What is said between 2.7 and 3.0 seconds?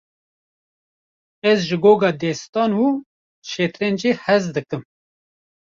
û